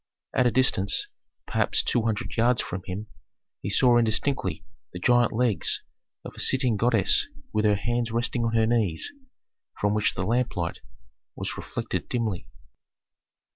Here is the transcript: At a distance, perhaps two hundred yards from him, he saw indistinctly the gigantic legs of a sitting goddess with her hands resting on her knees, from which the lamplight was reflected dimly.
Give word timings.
At 0.33 0.47
a 0.47 0.51
distance, 0.51 1.05
perhaps 1.45 1.83
two 1.83 2.01
hundred 2.01 2.35
yards 2.35 2.59
from 2.59 2.81
him, 2.87 3.05
he 3.61 3.69
saw 3.69 3.97
indistinctly 3.99 4.63
the 4.93 4.99
gigantic 4.99 5.33
legs 5.37 5.83
of 6.25 6.33
a 6.33 6.39
sitting 6.39 6.75
goddess 6.75 7.27
with 7.53 7.65
her 7.65 7.75
hands 7.75 8.09
resting 8.09 8.43
on 8.43 8.55
her 8.55 8.65
knees, 8.65 9.11
from 9.79 9.93
which 9.93 10.15
the 10.15 10.25
lamplight 10.25 10.79
was 11.35 11.55
reflected 11.55 12.09
dimly. 12.09 12.47